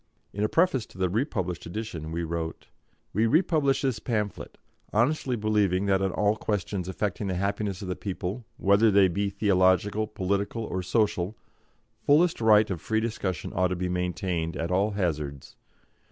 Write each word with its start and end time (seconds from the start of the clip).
In 0.33 0.43
a 0.43 0.49
preface 0.49 0.87
to 0.87 0.97
the 0.97 1.11
republished 1.11 1.67
edition, 1.67 2.11
we 2.11 2.23
wrote: 2.23 2.69
"We 3.13 3.27
republish 3.27 3.83
this 3.83 3.99
pamphlet, 3.99 4.57
honestly 4.91 5.35
believing 5.35 5.85
that 5.85 6.01
on 6.01 6.11
all 6.11 6.35
questions 6.37 6.87
affecting 6.87 7.27
the 7.27 7.35
happiness 7.35 7.83
of 7.83 7.87
the 7.87 7.95
people, 7.95 8.43
whether 8.57 8.89
they 8.89 9.07
be 9.07 9.29
theological, 9.29 10.07
political, 10.07 10.63
or 10.63 10.81
social, 10.81 11.37
fullest 12.03 12.41
right 12.41 12.67
of 12.71 12.81
free 12.81 12.99
discussion 12.99 13.53
ought 13.53 13.67
to 13.67 13.75
be 13.75 13.89
maintained 13.89 14.57
at 14.57 14.71
all 14.71 14.89
hazards. 14.89 15.55